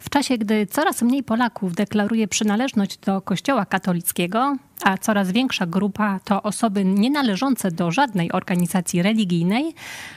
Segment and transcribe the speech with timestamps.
[0.00, 6.20] W czasie, gdy coraz mniej Polaków deklaruje przynależność do Kościoła katolickiego, a coraz większa grupa
[6.24, 9.74] to osoby nienależące do żadnej organizacji religijnej,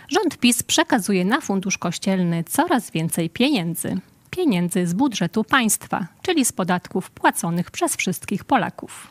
[0.09, 3.99] rząd PiS przekazuje na fundusz kościelny coraz więcej pieniędzy.
[4.29, 9.07] Pieniędzy z budżetu państwa, czyli z podatków płaconych przez wszystkich Polaków.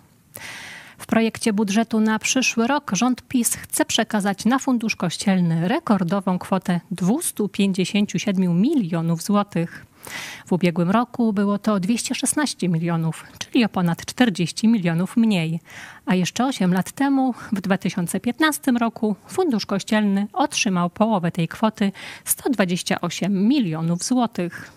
[0.99, 6.81] W projekcie budżetu na przyszły rok rząd PiS chce przekazać na fundusz kościelny rekordową kwotę
[6.91, 9.87] 257 milionów złotych.
[10.47, 15.61] W ubiegłym roku było to 216 milionów, czyli o ponad 40 milionów mniej.
[16.07, 21.93] A jeszcze 8 lat temu, w 2015 roku, Fundusz Kościelny otrzymał połowę tej kwoty
[22.25, 24.73] 128 milionów złotych.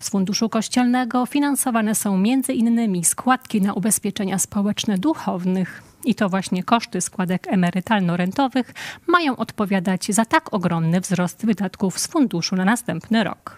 [0.00, 3.04] Z Funduszu Kościelnego finansowane są m.in.
[3.04, 5.82] składki na ubezpieczenia społeczne duchownych.
[6.04, 8.74] I to właśnie koszty składek emerytalno-rentowych
[9.06, 13.56] mają odpowiadać za tak ogromny wzrost wydatków z funduszu na następny rok.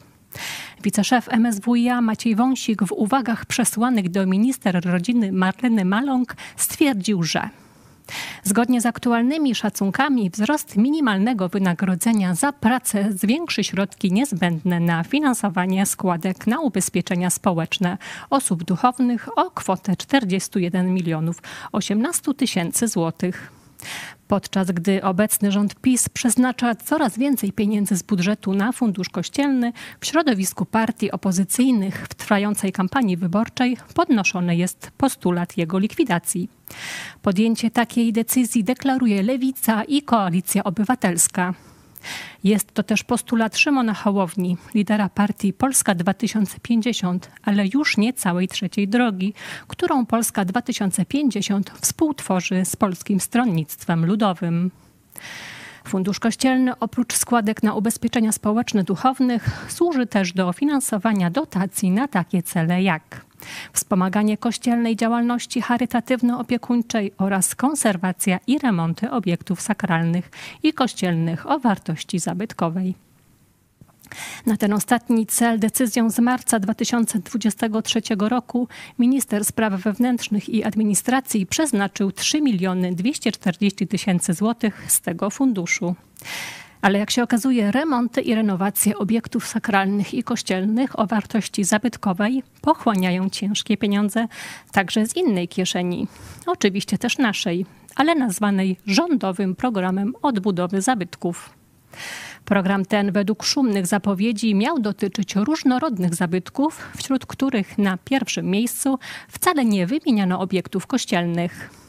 [0.82, 7.48] Wiceszef MSWiA Maciej Wąsik w uwagach przesłanych do minister rodziny Marleny Maląg stwierdził, że
[8.42, 16.46] Zgodnie z aktualnymi szacunkami, wzrost minimalnego wynagrodzenia za pracę zwiększy środki niezbędne na finansowanie składek
[16.46, 17.98] na ubezpieczenia społeczne
[18.30, 23.63] osób duchownych o kwotę 41 milionów 18 tysięcy złotych.
[24.28, 30.06] Podczas gdy obecny rząd PiS przeznacza coraz więcej pieniędzy z budżetu na fundusz kościelny, w
[30.06, 36.48] środowisku partii opozycyjnych w trwającej kampanii wyborczej podnoszony jest postulat jego likwidacji.
[37.22, 41.54] Podjęcie takiej decyzji deklaruje Lewica i Koalicja Obywatelska.
[42.44, 48.88] Jest to też postulat Szymona Hołowni, lidera partii Polska 2050, ale już nie całej trzeciej
[48.88, 49.34] drogi,
[49.68, 54.70] którą Polska 2050 współtworzy z Polskim Stronnictwem Ludowym.
[55.84, 62.42] Fundusz Kościelny oprócz składek na ubezpieczenia społeczne duchownych służy też do finansowania dotacji na takie
[62.42, 63.24] cele jak
[63.72, 70.30] wspomaganie kościelnej działalności charytatywno-opiekuńczej oraz konserwacja i remonty obiektów sakralnych
[70.62, 72.94] i kościelnych o wartości zabytkowej.
[74.46, 78.68] Na ten ostatni cel decyzją z marca 2023 roku
[78.98, 85.94] minister spraw wewnętrznych i administracji przeznaczył 3 miliony 240 tysięcy złotych z tego funduszu.
[86.84, 93.30] Ale jak się okazuje, remonty i renowacje obiektów sakralnych i kościelnych o wartości zabytkowej pochłaniają
[93.30, 94.28] ciężkie pieniądze
[94.72, 96.08] także z innej kieszeni,
[96.46, 101.50] oczywiście też naszej, ale nazwanej rządowym programem odbudowy zabytków.
[102.44, 109.64] Program ten według szumnych zapowiedzi miał dotyczyć różnorodnych zabytków, wśród których na pierwszym miejscu wcale
[109.64, 111.83] nie wymieniano obiektów kościelnych.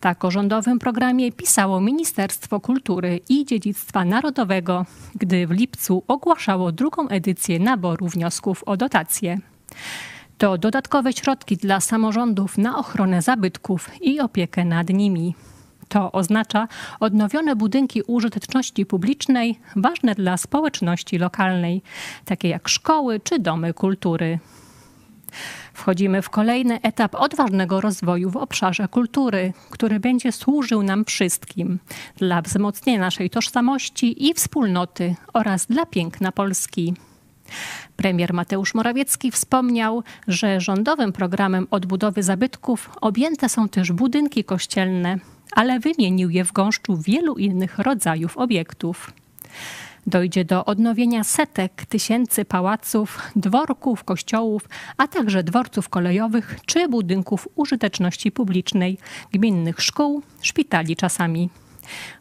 [0.00, 7.08] Tak o rządowym programie pisało Ministerstwo Kultury i Dziedzictwa Narodowego, gdy w lipcu ogłaszało drugą
[7.08, 9.38] edycję naboru wniosków o dotacje.
[10.38, 15.34] To dodatkowe środki dla samorządów na ochronę zabytków i opiekę nad nimi.
[15.88, 16.68] To oznacza
[17.00, 21.82] odnowione budynki użyteczności publicznej ważne dla społeczności lokalnej,
[22.24, 24.38] takie jak szkoły czy domy kultury.
[25.72, 31.78] Wchodzimy w kolejny etap odważnego rozwoju w obszarze kultury, który będzie służył nam wszystkim
[32.16, 36.94] dla wzmocnienia naszej tożsamości i wspólnoty oraz dla piękna Polski.
[37.96, 45.18] Premier Mateusz Morawiecki wspomniał, że rządowym programem odbudowy zabytków objęte są też budynki kościelne,
[45.52, 49.12] ale wymienił je w gąszczu wielu innych rodzajów obiektów.
[50.06, 58.32] Dojdzie do odnowienia setek tysięcy pałaców, dworków, kościołów, a także dworców kolejowych czy budynków użyteczności
[58.32, 58.98] publicznej,
[59.32, 61.50] gminnych szkół, szpitali czasami.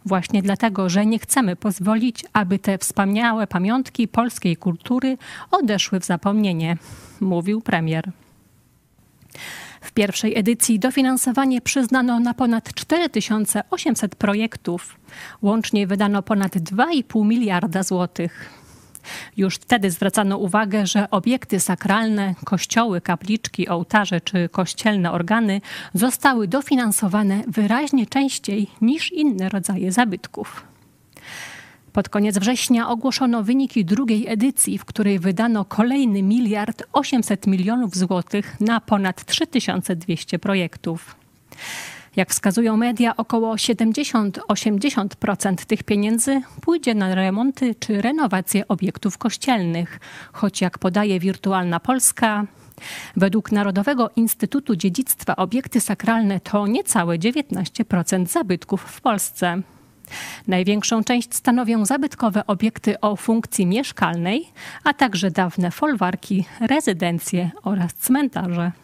[0.06, 5.18] Właśnie dlatego, że nie chcemy pozwolić, aby te wspaniałe pamiątki polskiej kultury
[5.52, 6.78] odeszły w zapomnienie,
[7.22, 8.12] mówił premier.
[9.84, 15.00] W pierwszej edycji dofinansowanie przyznano na ponad 4800 projektów.
[15.42, 18.50] Łącznie wydano ponad 2,5 miliarda złotych.
[19.38, 25.62] Już wtedy zwracano uwagę, że obiekty sakralne, kościoły, kapliczki, ołtarze czy kościelne organy
[25.94, 30.73] zostały dofinansowane wyraźnie częściej niż inne rodzaje zabytków.
[31.94, 38.62] Pod koniec września ogłoszono wyniki drugiej edycji, w której wydano kolejny miliard 800 milionów złotych
[38.62, 41.16] na ponad 3200 projektów.
[42.16, 50.00] Jak wskazują media, około 70-80% tych pieniędzy pójdzie na remonty czy renowacje obiektów kościelnych,
[50.34, 52.46] choć jak podaje Wirtualna Polska,
[53.16, 59.62] według Narodowego Instytutu Dziedzictwa obiekty sakralne to niecałe 19% zabytków w Polsce.
[60.48, 64.46] Największą część stanowią zabytkowe obiekty o funkcji mieszkalnej,
[64.84, 68.83] a także dawne folwarki, rezydencje oraz cmentarze.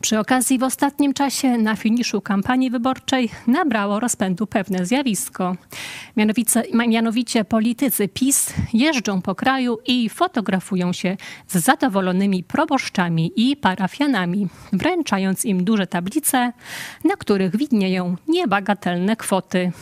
[0.00, 5.56] Przy okazji w ostatnim czasie na finiszu kampanii wyborczej nabrało rozpędu pewne zjawisko.
[6.16, 11.16] Mianowicie, mianowicie politycy PiS jeżdżą po kraju i fotografują się
[11.48, 16.52] z zadowolonymi proboszczami i parafianami, wręczając im duże tablice,
[17.04, 19.72] na których widnieją niebagatelne kwoty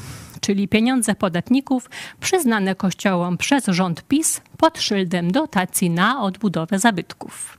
[0.41, 1.91] czyli pieniądze podatników
[2.21, 7.59] przyznane kościołom przez rząd PiS pod szyldem dotacji na odbudowę zabytków.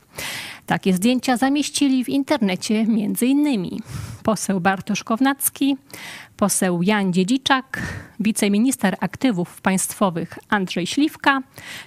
[0.66, 3.80] Takie zdjęcia zamieścili w internecie m.in.
[4.22, 5.76] poseł Bartosz Kownacki,
[6.36, 7.82] poseł Jan Dziedziczak,
[8.20, 11.40] wiceminister aktywów państwowych Andrzej Śliwka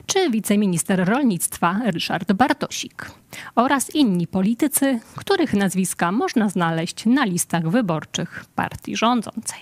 [0.06, 3.12] czy wiceminister rolnictwa Ryszard Bartosik
[3.56, 9.60] oraz inni politycy, których nazwiska można znaleźć na listach wyborczych partii rządzącej.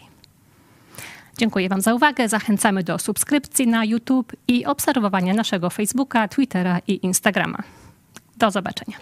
[1.37, 2.29] Dziękuję Wam za uwagę.
[2.29, 7.63] Zachęcamy do subskrypcji na YouTube i obserwowania naszego Facebooka, Twittera i Instagrama.
[8.39, 8.97] Do zobaczenia.